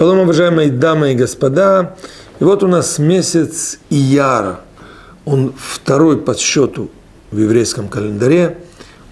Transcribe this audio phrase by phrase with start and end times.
[0.00, 1.94] Шалом, уважаемые дамы и господа.
[2.40, 4.60] И вот у нас месяц Ияр.
[5.26, 6.88] Он второй по счету
[7.30, 8.56] в еврейском календаре.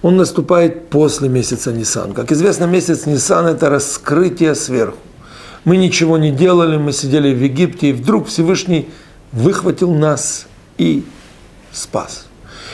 [0.01, 2.13] Он наступает после месяца Нисан.
[2.13, 4.97] Как известно, месяц Нисан– это раскрытие сверху.
[5.63, 8.89] Мы ничего не делали, мы сидели в Египте, и вдруг Всевышний
[9.31, 10.47] выхватил нас
[10.79, 11.05] и
[11.71, 12.25] спас.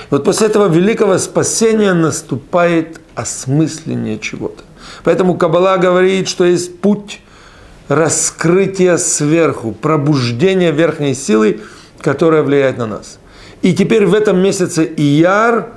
[0.09, 4.63] Вот после этого великого спасения наступает осмысление чего-то.
[5.03, 7.19] Поэтому Каббала говорит, что есть путь
[7.87, 11.61] раскрытия сверху, пробуждения верхней силы,
[12.01, 13.19] которая влияет на нас.
[13.61, 15.69] И теперь в этом месяце Ияр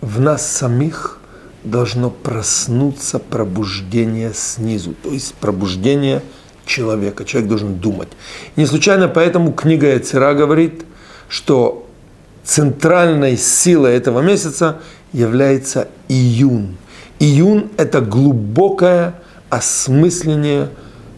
[0.00, 1.18] в нас самих
[1.64, 6.22] должно проснуться пробуждение снизу, то есть пробуждение
[6.64, 7.24] человека.
[7.24, 8.08] Человек должен думать.
[8.56, 10.84] не случайно поэтому книга Яцера говорит,
[11.28, 11.86] что
[12.44, 14.80] центральной силой этого месяца
[15.12, 16.76] является июнь.
[17.18, 19.14] Июнь– это глубокое
[19.48, 20.68] осмысление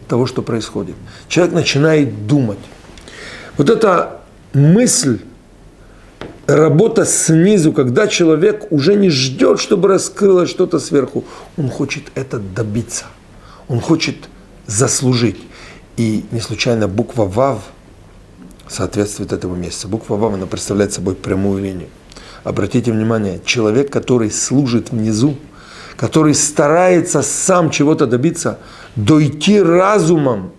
[0.09, 0.95] того, что происходит.
[1.29, 2.59] Человек начинает думать.
[3.57, 4.21] Вот эта
[4.53, 5.19] мысль,
[6.47, 11.23] работа снизу, когда человек уже не ждет, чтобы раскрылось что-то сверху,
[11.57, 13.05] он хочет это добиться,
[13.67, 14.15] он хочет
[14.65, 15.37] заслужить.
[15.95, 17.61] И не случайно буква ВАВ
[18.67, 19.87] соответствует этому месяцу.
[19.87, 21.89] Буква ВАВ, она представляет собой прямую линию.
[22.43, 25.35] Обратите внимание, человек, который служит внизу,
[25.99, 28.57] который старается сам чего-то добиться–
[28.95, 30.51] дойти разумом,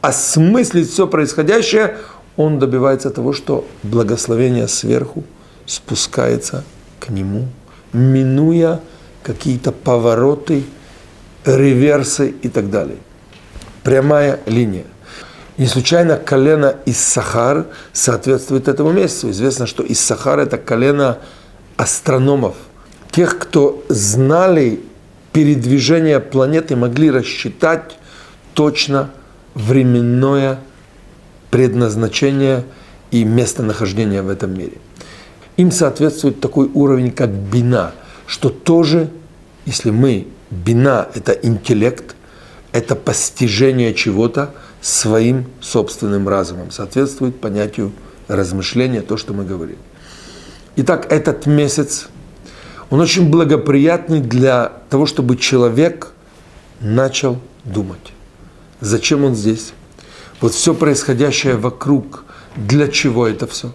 [0.00, 1.96] осмыслить все происходящее,
[2.36, 5.24] он добивается того, что благословение сверху
[5.66, 6.64] спускается
[7.00, 7.48] к нему,
[7.92, 8.80] минуя
[9.22, 10.64] какие-то повороты,
[11.44, 12.98] реверсы и так далее.
[13.82, 14.84] Прямая линия.
[15.58, 19.30] Не случайно колено из Сахар соответствует этому месяцу.
[19.30, 21.18] Известно, что из Сахар это колено
[21.76, 22.54] астрономов,
[23.12, 24.80] тех, кто знали
[25.32, 27.96] передвижения планеты могли рассчитать
[28.54, 29.10] точно
[29.54, 30.58] временное
[31.50, 32.64] предназначение
[33.10, 34.78] и местонахождение в этом мире.
[35.58, 37.92] Им соответствует такой уровень, как бина,
[38.26, 39.10] что тоже,
[39.66, 42.16] если мы, бина– это интеллект,
[42.72, 47.92] это постижение чего-то своим собственным разумом, соответствует понятию
[48.28, 49.76] размышления, то, что мы говорим.
[50.76, 52.08] Итак, этот месяц
[52.92, 56.12] он очень благоприятный для того, чтобы человек
[56.78, 58.12] начал думать.
[58.82, 59.72] Зачем он здесь?
[60.42, 63.72] Вот все происходящее вокруг, для чего это все?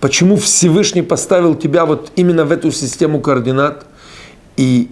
[0.00, 3.86] Почему Всевышний поставил тебя вот именно в эту систему координат?
[4.56, 4.90] И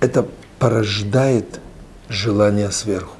[0.00, 0.26] это
[0.58, 1.60] порождает
[2.08, 3.18] желание сверху.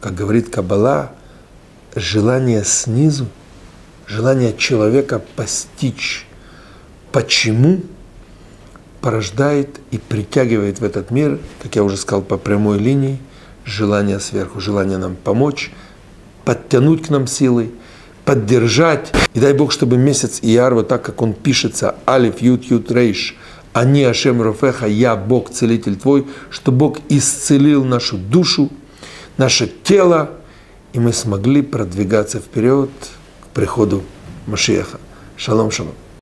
[0.00, 1.12] Как говорит Каббала,
[1.94, 3.26] желание снизу,
[4.06, 6.26] желание человека постичь,
[7.12, 7.82] почему–
[9.06, 13.20] порождает и притягивает в этот мир, как я уже сказал, по прямой линии,
[13.64, 15.70] желание сверху, желание нам помочь,
[16.44, 17.70] подтянуть к нам силы,
[18.24, 19.12] поддержать.
[19.32, 23.36] И дай Бог, чтобы месяц Ияр, вот так как он пишется, Алиф, Ют, Ют, Рейш,
[23.74, 28.70] Ани Ашем Рофеха, я Бог, целитель твой, что Бог исцелил нашу душу,
[29.36, 30.30] наше тело,
[30.94, 32.90] и мы смогли продвигаться вперед
[33.40, 34.02] к приходу
[34.48, 34.98] Машиеха.
[35.36, 35.94] Шалом, шалом.